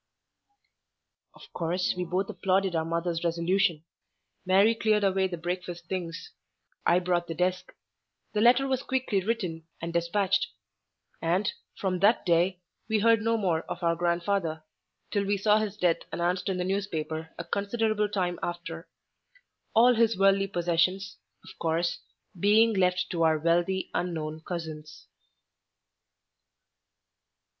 Of 1.35 1.53
course, 1.53 1.93
we 1.95 2.05
both 2.05 2.27
applauded 2.27 2.75
our 2.75 2.83
mother's 2.83 3.23
resolution; 3.23 3.83
Mary 4.47 4.73
cleared 4.73 5.03
away 5.03 5.27
the 5.27 5.37
breakfast 5.37 5.85
things; 5.85 6.31
I 6.87 6.97
brought 6.97 7.27
the 7.27 7.35
desk; 7.35 7.71
the 8.33 8.41
letter 8.41 8.67
was 8.67 8.81
quickly 8.81 9.23
written 9.23 9.67
and 9.79 9.93
despatched; 9.93 10.47
and, 11.21 11.53
from 11.75 11.99
that 11.99 12.25
day, 12.25 12.61
we 12.89 12.97
heard 13.01 13.21
no 13.21 13.37
more 13.37 13.61
of 13.69 13.83
our 13.83 13.95
grandfather, 13.95 14.63
till 15.11 15.23
we 15.23 15.37
saw 15.37 15.59
his 15.59 15.77
death 15.77 15.97
announced 16.11 16.49
in 16.49 16.57
the 16.57 16.63
newspaper 16.63 17.29
a 17.37 17.43
considerable 17.45 18.09
time 18.09 18.39
after—all 18.41 19.93
his 19.93 20.17
worldly 20.17 20.47
possessions, 20.47 21.17
of 21.43 21.51
course, 21.59 21.99
being 22.39 22.73
left 22.73 23.05
to 23.11 23.21
our 23.21 23.37
wealthy 23.37 23.91
unknown 23.93 24.41
cousins. 24.43 25.05